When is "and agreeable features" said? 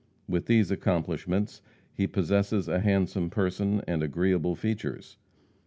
3.87-5.19